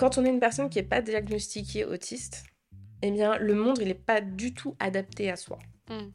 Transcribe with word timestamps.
quand 0.00 0.16
on 0.16 0.24
est 0.24 0.30
une 0.30 0.40
personne 0.40 0.70
qui 0.70 0.78
n'est 0.78 0.88
pas 0.88 1.02
diagnostiquée 1.02 1.84
autiste, 1.84 2.44
eh 3.02 3.10
bien, 3.10 3.36
le 3.36 3.54
monde, 3.54 3.76
il 3.82 3.88
n'est 3.88 3.94
pas 3.94 4.22
du 4.22 4.54
tout 4.54 4.74
adapté 4.78 5.30
à 5.30 5.36
soi. 5.36 5.58
Mm. 5.90 6.08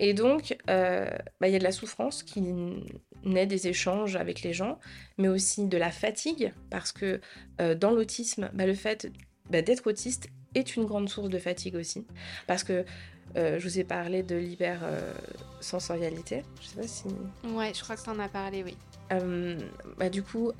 Et 0.00 0.12
donc, 0.12 0.56
euh, 0.68 1.08
bah, 1.40 1.46
il 1.46 1.52
y 1.52 1.56
a 1.56 1.60
de 1.60 1.64
la 1.64 1.70
souffrance 1.70 2.24
qui 2.24 2.42
naît 3.22 3.46
des 3.46 3.68
échanges 3.68 4.16
avec 4.16 4.42
les 4.42 4.52
gens, 4.52 4.80
mais 5.18 5.28
aussi 5.28 5.68
de 5.68 5.78
la 5.78 5.92
fatigue, 5.92 6.52
parce 6.68 6.90
que 6.90 7.20
euh, 7.60 7.76
dans 7.76 7.92
l'autisme, 7.92 8.50
bah, 8.52 8.66
le 8.66 8.74
fait 8.74 9.08
bah, 9.50 9.62
d'être 9.62 9.86
autiste 9.86 10.28
est 10.56 10.74
une 10.74 10.84
grande 10.84 11.08
source 11.08 11.28
de 11.28 11.38
fatigue 11.38 11.76
aussi. 11.76 12.08
Parce 12.48 12.64
que 12.64 12.84
euh, 13.36 13.60
je 13.60 13.68
vous 13.68 13.78
ai 13.78 13.84
parlé 13.84 14.24
de 14.24 14.34
l'hypersensorialité. 14.34 16.42
je 16.60 16.66
sais 16.66 16.80
pas 16.80 16.88
si. 16.88 17.04
Ouais, 17.54 17.72
je 17.72 17.84
crois 17.84 17.94
que 17.94 18.02
ça 18.02 18.10
en 18.10 18.18
a 18.18 18.28
parlé, 18.28 18.64
oui. 18.64 18.76
bah, 19.96 20.10
du 20.10 20.24
coup, 20.24 20.50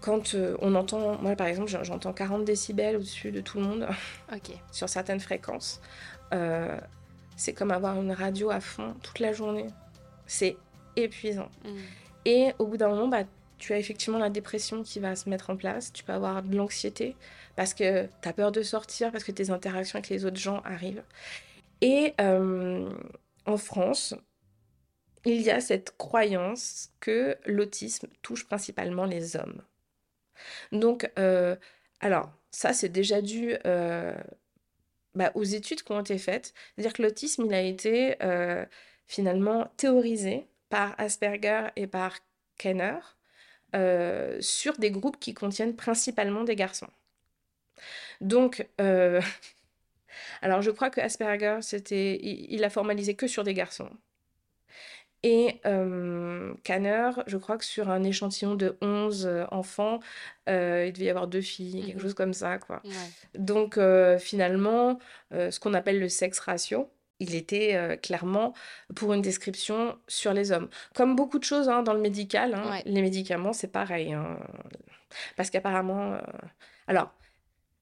quand 0.00 0.34
on 0.60 0.74
entend, 0.74 1.18
moi 1.18 1.34
par 1.36 1.46
exemple, 1.46 1.70
j'entends 1.82 2.12
40 2.12 2.44
décibels 2.44 2.96
au-dessus 2.96 3.30
de 3.30 3.40
tout 3.40 3.58
le 3.58 3.64
monde 3.64 3.88
sur 4.72 4.88
certaines 4.88 5.20
fréquences. 5.20 5.80
c'est 7.36 7.52
comme 7.52 7.70
avoir 7.70 8.00
une 8.00 8.12
radio 8.12 8.50
à 8.50 8.60
fond 8.60 8.94
toute 9.02 9.18
la 9.18 9.32
journée. 9.32 9.68
C'est 10.26 10.56
épuisant. 10.96 11.50
Mm. 11.64 11.68
Et 12.24 12.52
au 12.58 12.66
bout 12.66 12.76
d'un 12.76 12.88
moment, 12.88 13.08
bah, 13.08 13.24
tu 13.58 13.72
as 13.72 13.78
effectivement 13.78 14.18
la 14.18 14.30
dépression 14.30 14.82
qui 14.82 15.00
va 15.00 15.16
se 15.16 15.28
mettre 15.28 15.50
en 15.50 15.56
place. 15.56 15.92
Tu 15.92 16.04
peux 16.04 16.12
avoir 16.12 16.42
de 16.42 16.56
l'anxiété 16.56 17.16
parce 17.56 17.74
que 17.74 18.06
tu 18.22 18.28
as 18.28 18.32
peur 18.32 18.52
de 18.52 18.62
sortir, 18.62 19.10
parce 19.10 19.24
que 19.24 19.32
tes 19.32 19.50
interactions 19.50 19.98
avec 19.98 20.08
les 20.08 20.24
autres 20.24 20.36
gens 20.36 20.60
arrivent. 20.64 21.02
Et 21.80 22.14
euh, 22.20 22.88
en 23.46 23.56
France, 23.56 24.14
il 25.24 25.40
y 25.42 25.50
a 25.50 25.60
cette 25.60 25.96
croyance 25.96 26.90
que 27.00 27.36
l'autisme 27.46 28.08
touche 28.22 28.46
principalement 28.46 29.04
les 29.04 29.36
hommes. 29.36 29.62
Donc, 30.72 31.10
euh, 31.18 31.56
alors, 32.00 32.30
ça, 32.50 32.72
c'est 32.72 32.88
déjà 32.88 33.22
dû 33.22 33.56
euh, 33.66 34.14
bah, 35.14 35.32
aux 35.34 35.44
études 35.44 35.82
qui 35.82 35.92
ont 35.92 36.00
été 36.00 36.18
faites. 36.18 36.54
C'est-à-dire 36.74 36.92
que 36.92 37.02
l'autisme, 37.02 37.44
il 37.46 37.54
a 37.54 37.62
été 37.62 38.16
finalement 39.06 39.70
théorisé 39.76 40.46
par 40.68 40.94
Asperger 40.98 41.68
et 41.76 41.86
par 41.86 42.18
Kenner 42.58 42.98
euh, 43.74 44.38
sur 44.40 44.78
des 44.78 44.90
groupes 44.90 45.18
qui 45.18 45.34
contiennent 45.34 45.76
principalement 45.76 46.44
des 46.44 46.56
garçons. 46.56 46.88
Donc, 48.20 48.66
euh, 48.80 49.20
alors 50.42 50.62
je 50.62 50.70
crois 50.70 50.90
que 50.90 51.00
Asperger, 51.00 51.58
c'était, 51.62 52.18
il, 52.22 52.64
a 52.64 52.70
formalisé 52.70 53.14
que 53.14 53.26
sur 53.26 53.44
des 53.44 53.54
garçons. 53.54 53.90
Et 55.22 55.60
euh, 55.66 56.54
Kanner, 56.62 57.10
je 57.26 57.36
crois 57.36 57.58
que 57.58 57.64
sur 57.64 57.90
un 57.90 58.04
échantillon 58.04 58.54
de 58.54 58.76
11 58.80 59.46
enfants, 59.50 59.98
il 60.46 60.92
devait 60.92 61.06
y 61.06 61.10
avoir 61.10 61.26
deux 61.26 61.40
filles, 61.40 61.84
quelque 61.84 61.96
mhm. 61.96 62.02
chose 62.02 62.14
comme 62.14 62.32
ça. 62.32 62.58
Quoi. 62.58 62.82
Donc 63.34 63.78
finalement, 64.18 64.98
ce 65.32 65.58
qu'on 65.58 65.74
appelle 65.74 65.98
le 65.98 66.08
sexe 66.08 66.38
ratio, 66.38 66.88
il 67.20 67.34
était 67.34 67.98
clairement 68.00 68.54
pour 68.94 69.12
une 69.12 69.22
description 69.22 69.98
sur 70.06 70.32
les 70.32 70.52
hommes. 70.52 70.68
Comme 70.94 71.16
beaucoup 71.16 71.40
de 71.40 71.44
choses 71.44 71.68
hein, 71.68 71.82
dans 71.82 71.94
le 71.94 72.00
médical, 72.00 72.54
hein, 72.54 72.80
les 72.84 73.02
médicaments, 73.02 73.52
c'est 73.52 73.72
pareil. 73.72 74.12
Hein. 74.12 74.38
parce 75.36 75.50
qu'apparemment... 75.50 76.18
Alors, 76.86 77.12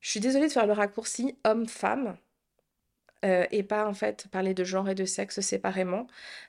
je 0.07 0.11
suis 0.11 0.21
désolée 0.21 0.47
de 0.47 0.53
faire 0.53 0.67
le 0.67 0.73
raccourci 0.73 1.37
homme-femme. 1.45 2.17
Euh, 3.25 3.47
et 3.51 3.63
pas 3.63 3.89
en 3.89 3.95
fait 3.95 4.29
parler 4.31 4.53
de 4.55 4.63
genre 4.63 4.89
et 4.89 4.95
de 4.95 5.05
sexe 5.05 5.41
séparément. 5.41 6.07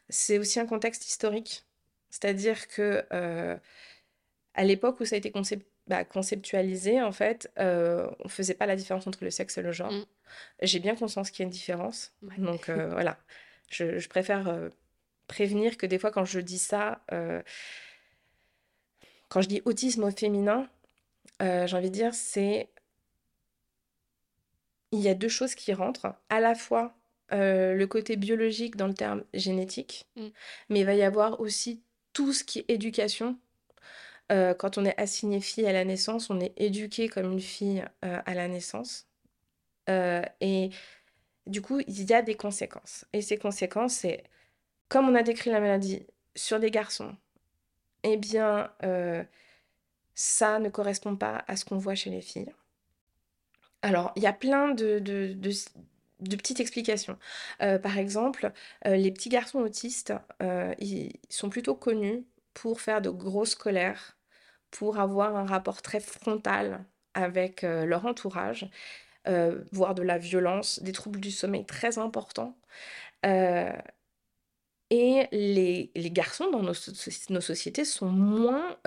C'est 0.09 0.37
aussi 0.37 0.59
un 0.59 0.65
contexte 0.65 1.07
historique. 1.07 1.65
C'est-à-dire 2.09 2.67
que 2.67 3.05
à 4.53 4.63
l'époque 4.63 4.99
où 4.99 5.05
ça 5.05 5.15
a 5.15 5.17
été 5.17 5.31
concepté 5.31 5.65
bah, 5.87 6.03
conceptualisé, 6.03 7.01
en 7.01 7.13
fait, 7.13 7.49
euh, 7.59 8.09
on 8.19 8.27
faisait 8.27 8.53
pas 8.53 8.65
la 8.65 8.75
différence 8.75 9.07
entre 9.07 9.23
le 9.23 9.29
sexe 9.29 9.57
et 9.57 9.61
le 9.61 9.71
genre. 9.71 9.91
Mm. 9.91 10.05
J'ai 10.61 10.79
bien 10.79 10.95
conscience 10.95 11.31
qu'il 11.31 11.39
y 11.39 11.43
a 11.43 11.45
une 11.45 11.49
différence. 11.49 12.11
Donc 12.37 12.67
euh, 12.67 12.89
voilà, 12.91 13.17
je, 13.69 14.05
préfère 14.09 14.49
euh, 14.49 14.69
prévenir 15.27 15.77
que 15.77 15.85
des 15.85 15.97
fois 15.97 16.11
quand 16.11 16.25
je 16.25 16.41
dis 16.41 16.59
ça, 16.59 17.01
euh, 17.13 17.41
quand 19.29 19.41
je 19.41 19.47
dis 19.47 19.61
autisme 19.63 20.03
au 20.03 20.11
féminin, 20.11 20.67
j'ai 21.39 21.75
envie 21.75 21.89
de 21.89 21.95
dire 21.95 22.13
c'est... 22.13 22.67
Il 24.91 24.99
y 24.99 25.09
a 25.09 25.13
deux 25.13 25.29
choses 25.29 25.55
qui 25.55 25.73
rentrent. 25.73 26.13
À 26.29 26.39
la 26.39 26.55
fois 26.55 26.93
le 27.29 27.85
côté 27.85 28.15
biologique 28.15 28.77
dans 28.77 28.87
le 28.87 28.93
terme 28.93 29.23
génétique, 29.33 30.07
mm. 30.15 30.27
mais 30.69 30.79
il 30.79 30.85
va 30.85 30.93
y 30.93 31.03
avoir 31.03 31.41
aussi 31.41 31.83
tout 32.13 32.31
ce 32.31 32.45
qui 32.45 32.59
est 32.59 32.65
éducation 32.69 33.37
euh, 34.31 34.53
quand 34.53 34.77
on 34.77 34.85
est 34.85 34.99
assigné 34.99 35.39
fille 35.39 35.65
à 35.65 35.71
la 35.71 35.85
naissance, 35.85 36.29
on 36.29 36.39
est 36.39 36.53
éduqué 36.57 37.07
comme 37.07 37.31
une 37.31 37.39
fille 37.39 37.85
euh, 38.03 38.19
à 38.25 38.33
la 38.33 38.47
naissance. 38.47 39.07
Euh, 39.89 40.21
et 40.41 40.71
du 41.45 41.61
coup, 41.61 41.79
il 41.87 42.03
y 42.09 42.13
a 42.13 42.21
des 42.21 42.35
conséquences. 42.35 43.05
Et 43.13 43.21
ces 43.21 43.37
conséquences, 43.37 43.93
c'est 43.93 44.23
comme 44.89 45.07
on 45.07 45.15
a 45.15 45.23
décrit 45.23 45.49
la 45.49 45.61
maladie 45.61 46.05
sur 46.35 46.59
des 46.59 46.71
garçons, 46.71 47.15
eh 48.03 48.17
bien, 48.17 48.71
ça 50.13 50.59
ne 50.59 50.69
correspond 50.69 51.15
pas 51.15 51.43
à 51.47 51.55
ce 51.55 51.65
qu'on 51.65 51.77
voit 51.77 51.95
chez 51.95 52.09
les 52.09 52.21
filles. 52.21 52.53
Alors, 53.87 54.11
il 54.15 54.23
y 54.23 54.27
a 54.27 54.33
plein 54.33 54.73
de, 54.73 54.99
petites 56.19 56.59
explications. 56.59 57.17
par 57.59 57.97
exemple, 57.97 58.51
les 58.85 59.11
petits 59.11 59.29
garçons 59.29 59.59
autistes, 59.59 60.13
ils 60.79 61.11
sont 61.29 61.49
plutôt 61.49 61.75
connus 61.75 62.25
pour 62.53 62.81
faire 62.81 63.01
de 63.01 63.09
grosses 63.09 63.55
colères 63.55 64.17
pour 64.71 64.99
avoir 64.99 65.35
un 65.35 65.45
rapport 65.45 65.81
très 65.81 65.99
frontal 65.99 66.85
avec 67.13 67.63
euh, 67.63 67.85
leur 67.85 68.05
entourage, 68.05 68.69
euh, 69.27 69.63
voire 69.71 69.95
de 69.95 70.03
la 70.03 70.17
violence, 70.17 70.81
des 70.81 70.91
troubles 70.91 71.19
du 71.19 71.31
sommeil 71.31 71.65
très 71.65 71.97
importants. 71.97 72.57
Euh, 73.25 73.71
et 74.89 75.27
les, 75.31 75.91
garçons 76.11 76.49
dans 76.51 76.63
nos, 76.63 76.73
sociétés 76.73 77.83
sont 77.85 78.07
moins, 78.09 78.77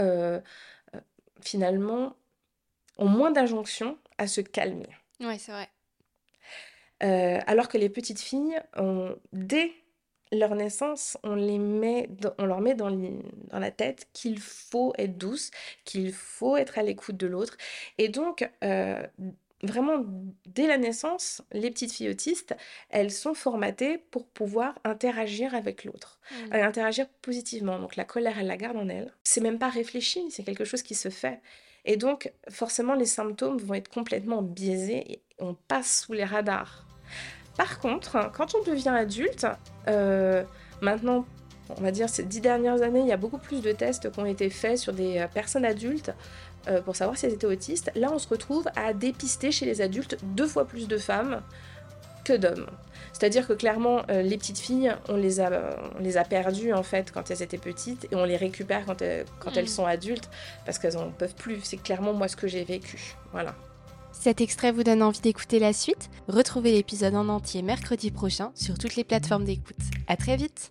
finalement, 1.42 2.16
ont 3.00 3.08
moins 3.08 3.32
d'injonctions 3.32 3.98
à 4.18 4.28
se 4.28 4.40
calmer. 4.40 4.88
Oui, 5.20 5.38
c'est 5.38 5.52
vrai. 5.52 5.68
alors 7.46 7.68
que 7.68 7.78
les 7.78 7.88
petites 7.88 8.20
filles 8.20 8.60
ont, 8.76 9.16
dès 9.32 9.72
leur 10.32 10.54
naissance, 10.54 11.18
on, 11.22 11.34
les 11.34 11.58
met 11.58 12.08
on 12.38 12.46
leur 12.46 12.60
met 12.60 12.74
dans, 12.74 12.90
dans 12.90 13.58
la 13.58 13.70
tête 13.70 14.08
qu'il 14.12 14.38
faut 14.38 14.92
être 14.96 15.18
douce, 15.18 15.50
qu'il 15.84 16.12
faut 16.12 16.56
être 16.56 16.78
à 16.78 16.82
l'écoute 16.82 17.16
de 17.16 17.26
l'autre. 17.26 17.56
Et 17.98 18.08
donc, 18.08 18.48
euh, 18.62 19.04
vraiment, 19.62 20.04
dès 20.46 20.66
la 20.66 20.78
naissance, 20.78 21.42
les 21.52 21.70
petites 21.70 21.92
filles 21.92 22.10
autistes, 22.10 22.54
elles 22.88 23.10
sont 23.10 23.34
formatées 23.34 23.98
pour 23.98 24.26
pouvoir 24.26 24.78
interagir 24.84 25.54
avec 25.54 25.84
l'autre, 25.84 26.18
mmh. 26.30 26.54
euh, 26.54 26.64
interagir 26.64 27.08
positivement. 27.22 27.78
Donc 27.78 27.96
la 27.96 28.04
colère, 28.04 28.38
elle 28.38 28.46
la 28.46 28.56
garde 28.56 28.76
en 28.76 28.88
elle. 28.88 29.12
C'est 29.24 29.40
même 29.40 29.58
pas 29.58 29.68
réfléchi, 29.68 30.30
c'est 30.30 30.44
quelque 30.44 30.64
chose 30.64 30.82
qui 30.82 30.94
se 30.94 31.08
fait. 31.10 31.40
Et 31.84 31.96
donc, 31.96 32.32
forcément, 32.50 32.94
les 32.94 33.06
symptômes 33.06 33.56
vont 33.58 33.74
être 33.74 33.88
complètement 33.88 34.42
biaisés 34.42 35.12
et 35.12 35.22
on 35.38 35.54
passe 35.54 36.02
sous 36.02 36.12
les 36.12 36.24
radars. 36.24 36.86
Par 37.56 37.80
contre, 37.80 38.30
quand 38.32 38.54
on 38.54 38.62
devient 38.62 38.90
adulte, 38.90 39.46
euh, 39.88 40.44
maintenant, 40.80 41.26
on 41.76 41.80
va 41.80 41.90
dire 41.90 42.08
ces 42.08 42.22
dix 42.22 42.40
dernières 42.40 42.82
années, 42.82 43.00
il 43.00 43.06
y 43.06 43.12
a 43.12 43.16
beaucoup 43.16 43.38
plus 43.38 43.62
de 43.62 43.72
tests 43.72 44.10
qui 44.10 44.20
ont 44.20 44.26
été 44.26 44.50
faits 44.50 44.78
sur 44.78 44.92
des 44.92 45.18
euh, 45.18 45.26
personnes 45.26 45.64
adultes 45.64 46.12
euh, 46.68 46.80
pour 46.80 46.96
savoir 46.96 47.16
si 47.16 47.26
elles 47.26 47.34
étaient 47.34 47.46
autistes. 47.46 47.90
Là, 47.94 48.10
on 48.12 48.18
se 48.18 48.28
retrouve 48.28 48.68
à 48.76 48.92
dépister 48.92 49.50
chez 49.50 49.66
les 49.66 49.80
adultes 49.80 50.18
deux 50.22 50.46
fois 50.46 50.66
plus 50.66 50.88
de 50.88 50.98
femmes 50.98 51.42
que 52.24 52.34
d'hommes. 52.34 52.66
C'est-à-dire 53.12 53.46
que 53.46 53.52
clairement, 53.52 54.02
les 54.08 54.38
petites 54.38 54.58
filles, 54.58 54.94
on 55.08 55.16
les, 55.16 55.40
a, 55.40 55.76
on 55.98 56.02
les 56.02 56.16
a 56.16 56.24
perdues 56.24 56.72
en 56.72 56.82
fait 56.82 57.10
quand 57.12 57.30
elles 57.30 57.42
étaient 57.42 57.58
petites 57.58 58.06
et 58.10 58.14
on 58.14 58.24
les 58.24 58.36
récupère 58.36 58.86
quand, 58.86 59.02
elles, 59.02 59.24
quand 59.40 59.56
elles 59.56 59.64
mm. 59.64 59.68
sont 59.68 59.84
adultes 59.84 60.30
parce 60.64 60.78
qu'elles 60.78 60.94
n'en 60.94 61.10
peuvent 61.10 61.34
plus. 61.34 61.60
C'est 61.62 61.76
clairement 61.76 62.12
moi 62.12 62.28
ce 62.28 62.36
que 62.36 62.46
j'ai 62.46 62.64
vécu. 62.64 63.16
Voilà. 63.32 63.54
Cet 64.12 64.40
extrait 64.40 64.72
vous 64.72 64.84
donne 64.84 65.02
envie 65.02 65.20
d'écouter 65.20 65.58
la 65.58 65.72
suite? 65.72 66.10
Retrouvez 66.28 66.72
l'épisode 66.72 67.14
en 67.14 67.28
entier 67.28 67.62
mercredi 67.62 68.10
prochain 68.10 68.52
sur 68.54 68.76
toutes 68.76 68.96
les 68.96 69.04
plateformes 69.04 69.44
d'écoute. 69.44 69.76
À 70.08 70.16
très 70.16 70.36
vite 70.36 70.70